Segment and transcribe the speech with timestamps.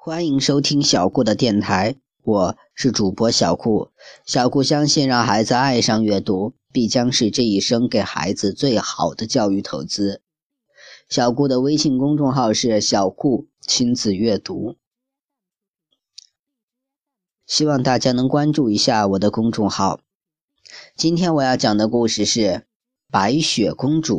[0.00, 3.90] 欢迎收听小顾的电台，我是主播小顾。
[4.24, 10.22] 小顾相信，让孩子爱上阅读，必将是这一生给孩子最好的教育投资。
[11.08, 14.76] 小顾的微信公众号是“小顾亲子阅读”，
[17.44, 20.00] 希望大家能关注一下我的公众号。
[20.94, 22.40] 今天我要讲的故事是
[23.10, 24.16] 《白雪公主》。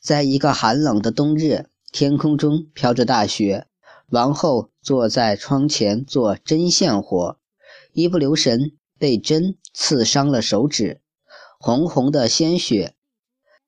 [0.00, 3.66] 在一个寒冷的冬日，天空中飘着大雪。
[4.10, 7.38] 王后坐在窗前做针线活，
[7.92, 11.00] 一不留神被针刺伤了手指，
[11.60, 12.96] 红红的鲜血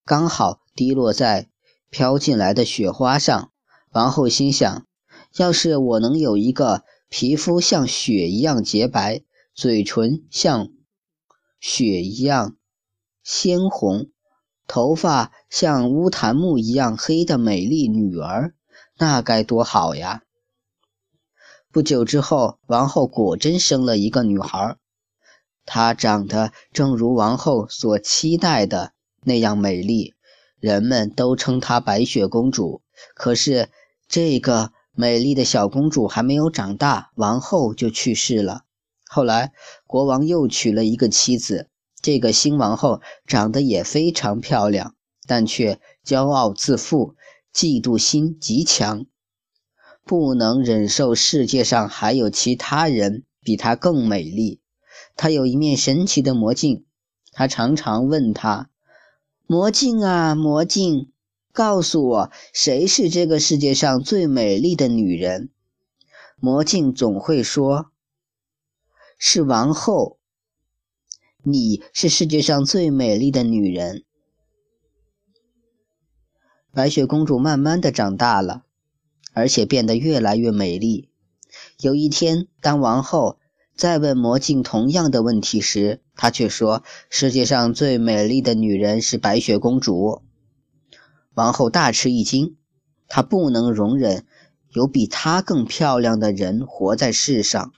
[0.04, 1.48] 刚好滴落在
[1.90, 3.52] 飘进来的雪花上。
[3.92, 4.84] 王后心想：
[5.36, 9.22] 要是我能有一个皮肤像雪一样洁白，
[9.54, 10.70] 嘴唇像
[11.60, 12.56] 雪一样
[13.22, 14.10] 鲜红，
[14.66, 18.54] 头发像乌檀木一样黑的美丽女儿，
[18.98, 20.24] 那该多好呀！
[21.72, 24.76] 不久之后，王后果真生了一个女孩，
[25.64, 28.92] 她长得正如王后所期待的
[29.24, 30.12] 那样美丽，
[30.60, 32.82] 人们都称她白雪公主。
[33.14, 33.70] 可是，
[34.06, 38.64] 这个美丽的小公主还没有长大，王后就去世了。
[39.08, 39.54] 后来，
[39.86, 41.70] 国王又娶了一个妻子，
[42.02, 44.94] 这个新王后长得也非常漂亮，
[45.26, 47.14] 但却骄傲自负，
[47.54, 49.06] 嫉妒心极强。
[50.04, 54.60] 不能忍受世界上还有其他人比她更美丽。
[55.16, 56.84] 她有一面神奇的魔镜，
[57.32, 58.70] 她常常问他
[59.46, 61.12] ：“魔镜啊，魔镜，
[61.52, 65.50] 告诉我谁是这个世界上最美丽的女人？”
[66.40, 67.92] 魔镜总会说
[69.16, 70.18] ：“是王后，
[71.44, 74.02] 你是世界上最美丽的女人。”
[76.74, 78.64] 白雪公主慢慢的长大了。
[79.32, 81.08] 而且变得越来越美丽。
[81.80, 83.38] 有一天，当王后
[83.76, 90.22] 再问魔镜同样的问题时，她却说：“世界上最美丽的女人是白雪公主。”
[91.34, 92.56] 王后大吃一惊，
[93.08, 94.26] 她不能容忍
[94.70, 97.72] 有比她更漂亮的人活在世上。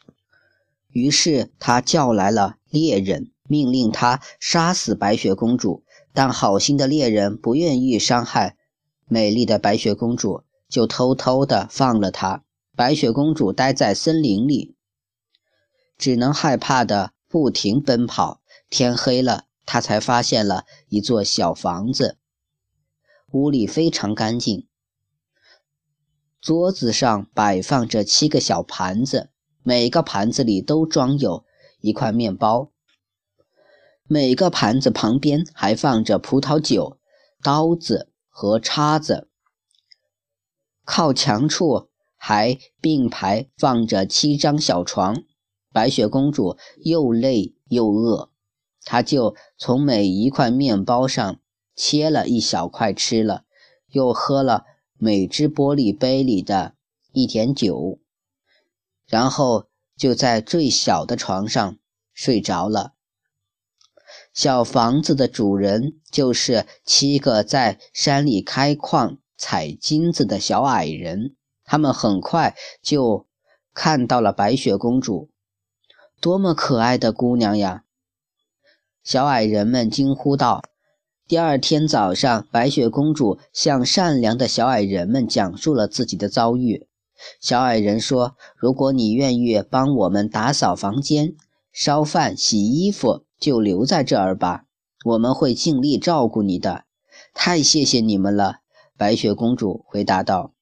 [0.91, 5.83] 于是，她叫来了猎人，命令他杀死白雪公主。
[6.13, 8.57] 但好心的猎人不愿意伤害
[9.09, 10.44] 美丽的白雪公主。
[10.75, 12.43] 就偷偷的放了她。
[12.75, 14.75] 白雪公主待在森林里，
[15.97, 18.41] 只能害怕的不停奔跑。
[18.69, 22.19] 天黑了，她才发现了一座小房子，
[23.31, 24.67] 屋里非常干净。
[26.41, 29.31] 桌子上摆放着七个小盘子，
[29.63, 31.45] 每个盘子里都装有
[31.79, 32.73] 一块面包。
[34.09, 36.99] 每个盘子旁边还放着葡萄酒、
[37.41, 39.29] 刀子和叉子。
[40.85, 45.25] 靠墙处还并排放着七张小床，
[45.73, 48.31] 白雪公主又累又饿，
[48.85, 51.41] 她就从每一块面包上
[51.75, 53.45] 切了一小块吃了，
[53.89, 54.65] 又喝了
[54.99, 56.75] 每只玻璃杯里的
[57.13, 57.99] 一点酒，
[59.07, 61.77] 然后就在最小的床上
[62.13, 62.95] 睡着了。
[64.33, 69.19] 小房子的主人就是七个在山里开矿。
[69.37, 71.35] 采金子的小矮人，
[71.65, 73.27] 他们很快就
[73.73, 75.31] 看到了白雪公主，
[76.21, 77.85] 多么可爱的姑娘呀！
[79.03, 80.63] 小矮人们惊呼道。
[81.27, 86.87] 第二天早上，白雪公主向善良的小矮人们讲述了自己的遭遇。
[87.41, 91.35] 小矮人说：“如果你愿意帮我们打扫房间、
[91.73, 94.65] 烧饭、洗衣服，就留在这儿吧，
[95.05, 96.85] 我们会尽力照顾你的。”
[97.33, 98.64] 太谢谢你们了。
[98.97, 100.55] 白雪公主回答道：“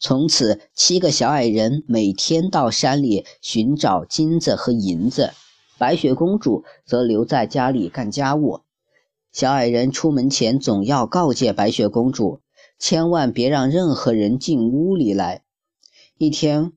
[0.00, 5.34] 从此，七个小矮人每天到山里寻找金子和银子，
[5.76, 8.60] 白雪公主则留在家里干家务。
[9.30, 12.40] 小矮人出门前总要告诫白雪公主，
[12.78, 15.42] 千万别让任何人进屋里来。
[16.16, 16.72] 一天，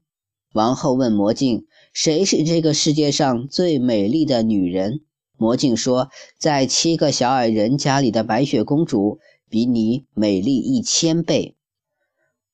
[0.52, 5.00] 王后问魔镜：‘谁是这个世界上最美丽的女人？’
[5.38, 11.56] 魔镜说：‘在七个小矮人家里的白雪公主。’”比你美丽一千倍。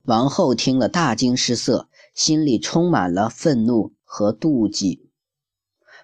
[0.03, 5.07] 王后听了大惊失色，心里充满了愤怒和妒忌。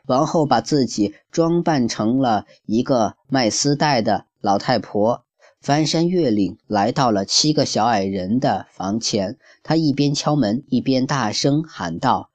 [0.06, 5.26] 王后把自己装扮成了一个卖丝带的老太婆，
[5.60, 9.38] 翻山越岭来到了七个小矮人的房前。
[9.64, 12.30] 她一边敲门，一边大声喊道：“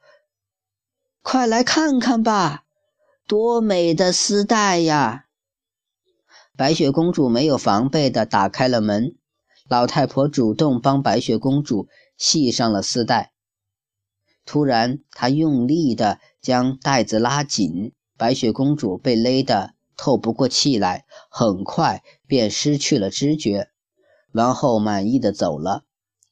[1.22, 2.64] 快来看看吧，
[3.26, 5.26] 多美的丝带呀！”
[6.54, 9.14] 白雪公主没有防备地打开了门，
[9.68, 11.88] 老太婆主动帮白雪公主
[12.18, 13.32] 系上了丝带。
[14.44, 23.70] 突然，她用力地将带子拉紧，白雪公主被勒得透不过气来，很快便失去了知觉。
[24.32, 25.84] 王后满意的走了。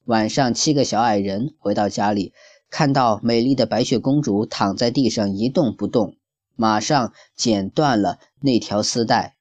[0.04, 2.34] 晚上，七个小矮人回到家里，
[2.68, 6.16] 看到美丽的白雪公主躺在地上一动不动，
[6.56, 9.36] 马上剪断了那条丝带。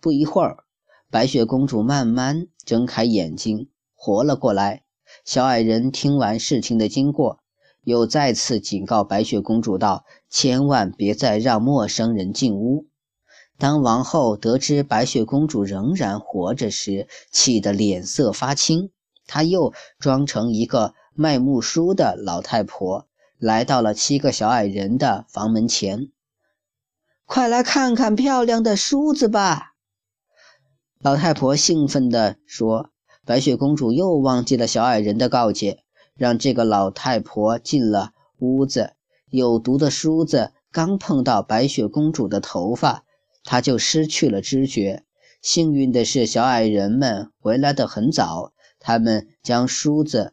[0.00, 0.64] 不一会儿，
[1.10, 4.84] 白雪公主慢慢睁开眼睛，活了过来。
[5.24, 7.40] 小矮人听完事情的经过，
[7.82, 12.86] 又再次警告白雪公主道：“千万别再让陌生人进屋。”
[13.58, 18.90] 当王后得知白雪公主仍然活着时，气得脸色发青。
[19.26, 23.08] 她又装成一个卖木梳的老太婆，
[23.38, 26.12] 来到了七个小矮人的房门前。
[27.26, 29.67] “快来看看漂亮的梳子吧！”
[31.00, 32.90] 老太婆兴奋地说。
[33.24, 35.84] 白雪公主又忘记了小矮人的告诫，
[36.14, 38.94] 让这个老太婆进了屋子。
[39.28, 43.04] 有毒的梳子刚碰到白雪公主的头发。
[43.44, 45.04] 她就失去了知觉。
[45.42, 50.32] 幸运的是，小矮人们回来的很早，他们将梳子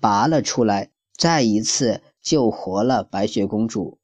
[0.00, 3.98] 拔了出来，再一次救活了白雪公主。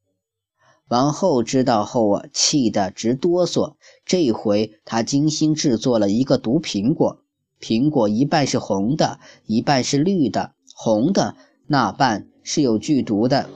[0.89, 3.75] 王后知道后啊，气得直哆嗦。
[4.05, 7.23] 这回她精心制作了一个毒苹果，
[7.61, 11.37] 苹果一半是红的，一半是绿的，红的
[11.67, 13.49] 那半是有剧毒的。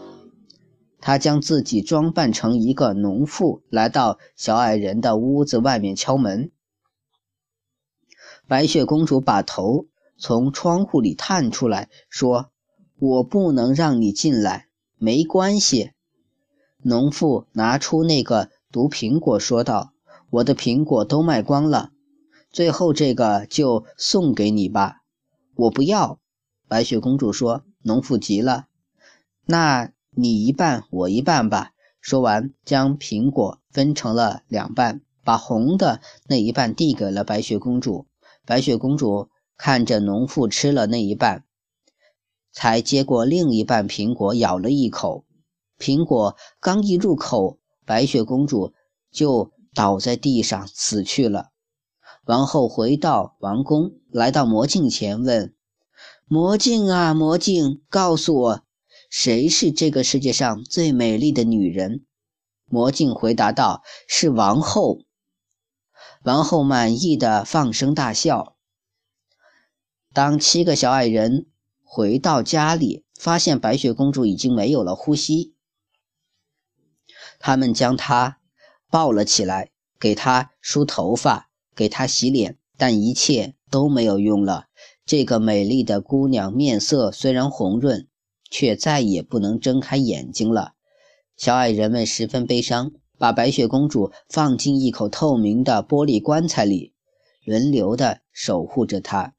[1.02, 6.50] 他将自己装扮成一个农妇，来到小矮人的屋子外面敲门。
[8.46, 9.86] 白雪公主把头
[10.18, 12.50] 从窗户里探出来，说
[12.98, 14.66] ：“我不能让你进来。”
[14.98, 15.92] 没关系。
[16.82, 19.92] 农妇拿出那个毒苹果，说道
[20.30, 21.90] ：“我的苹果都卖光了，
[22.50, 25.02] 最后这个就送给你吧。”
[25.56, 26.18] 我不要。
[26.68, 27.64] 白雪公主说。
[27.82, 28.66] 农妇急了
[29.46, 31.70] ：“那……”你一半，我一半吧。
[32.00, 38.06] 说完，将苹果分成了两半，把红的那一半递给了白雪公主。
[38.44, 41.44] 白雪公主看着农妇吃了那一半，
[42.52, 45.24] 才接过另一半苹果，咬了一口。
[45.80, 48.74] 苹果刚一入口，白雪公主
[49.10, 51.48] 就倒在地上死去了。
[52.26, 55.54] 王后回到王宫，来到魔镜前，问
[56.28, 58.62] ：“魔镜啊，魔镜，告诉我。”
[59.08, 62.04] 谁是这个世界上最美丽的女人？
[62.66, 65.00] 魔镜回答道：“是王后。”
[66.22, 68.54] 王后满意的放声大笑。
[70.12, 71.46] 当七个小矮人
[71.82, 75.54] 回到家里，发现白雪公主已经没有了呼吸，
[77.40, 78.38] 他们将她
[78.88, 84.66] 抱了起来，给她梳头发，给她洗脸，但一切都没有用了。
[85.04, 88.06] 这个美丽的姑娘面色虽然红润。
[88.52, 90.72] 却再也不能睁开眼睛了。
[91.36, 96.92] 小矮人们十分悲伤，把白雪公主放进一口透明的玻璃棺材里，
[97.44, 99.34] 轮流的守护着她。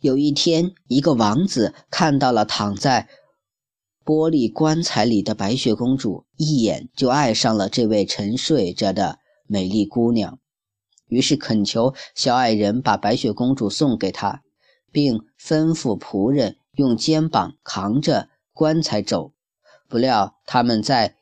[0.00, 3.08] 有一天，一个王子看到了躺在
[4.04, 10.38] 玻璃棺材里的白雪公主，一眼就爱上了这位沉睡着的美丽姑娘，
[11.06, 14.42] 于是恳求小矮人把白雪公主送给她，
[14.92, 16.56] 并吩咐仆人。
[16.76, 19.32] 用肩膀扛着棺材走，
[19.88, 21.14] 不料他们在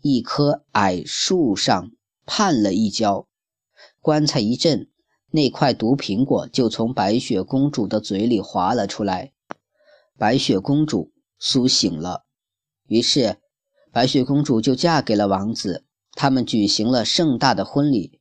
[0.00, 1.90] 一棵矮树上
[2.24, 3.26] 绊了一跤，
[4.00, 4.88] 棺材一震，
[5.32, 9.32] 那块毒苹果就从白雪公主的嘴里滑了出来。
[10.16, 12.26] 白雪公主苏醒了，
[12.86, 13.38] 于是
[13.92, 18.20] 白雪公主就嫁给了王子，他们举行了盛大的婚礼。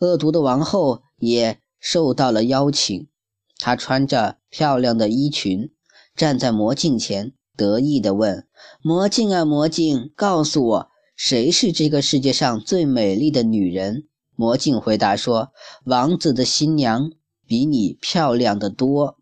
[0.00, 3.08] 恶毒的王后也受到了邀请。
[3.58, 5.72] 她穿着漂亮的衣裙，
[6.14, 8.46] 站在魔镜前，得意地问
[8.80, 15.52] ：“魔镜啊，魔镜，告诉我，谁是这个世界上最美丽的女人？”魔镜回答说
[15.84, 17.10] ：“王子的新娘
[17.44, 19.18] 比你漂亮的多。”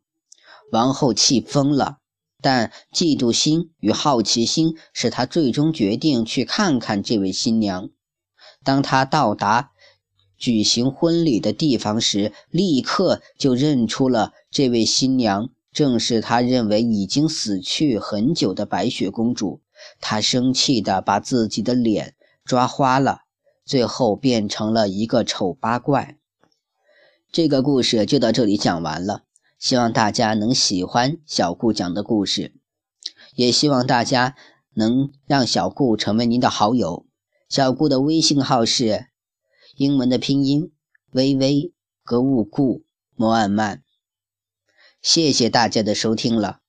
[0.71, 2.01] 王后气疯了，
[2.43, 7.89] 但嫉妒心与好奇心使他最终决定去看看这位新娘。
[8.63, 9.73] 当他到达，
[10.37, 19.63] 举行婚礼的地方时，立刻就认出了这位新娘，正是他认为已经死去很久的白雪公主。
[20.01, 22.15] 他生气地把自己的脸
[22.45, 23.21] 抓花了，
[23.65, 26.19] 最后变成了一个丑八怪。
[27.31, 29.25] 这个故事就到这里讲完了，
[29.59, 32.55] 希望大家能喜欢小顾讲的故事，
[33.35, 34.37] 也希望大家
[34.75, 37.07] 能让小顾成为您的好友。
[37.49, 39.07] 小顾的微信号是。
[39.77, 40.73] 英文的拼音：
[41.11, 42.87] 微微格物顾。
[43.15, 43.83] 摩尔曼。
[45.03, 46.61] 谢谢大家的收听了。